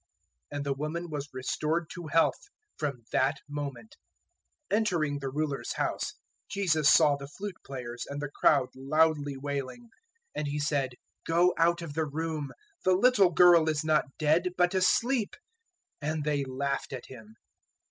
And 0.49 0.65
the 0.65 0.73
woman 0.73 1.11
was 1.11 1.29
restored 1.31 1.87
to 1.91 2.07
health 2.07 2.45
from 2.75 3.03
that 3.11 3.37
moment. 3.47 3.97
009:023 4.71 4.77
Entering 4.77 5.19
the 5.19 5.29
Ruler's 5.29 5.73
house, 5.73 6.15
Jesus 6.49 6.91
saw 6.91 7.15
the 7.17 7.27
flute 7.27 7.57
players 7.63 8.07
and 8.09 8.19
the 8.19 8.31
crowd 8.33 8.69
loudly 8.75 9.37
wailing, 9.37 9.89
009:024 10.35 10.37
and 10.37 10.47
He 10.47 10.59
said, 10.59 10.91
"Go 11.27 11.53
out 11.55 11.83
of 11.83 11.93
the 11.93 12.05
room; 12.07 12.51
the 12.83 12.95
little 12.95 13.29
girl 13.29 13.69
is 13.69 13.83
not 13.83 14.05
dead, 14.17 14.53
but 14.57 14.73
asleep." 14.73 15.35
And 16.01 16.23
they 16.23 16.45
laughed 16.45 16.93
at 16.93 17.05
Him. 17.05 17.35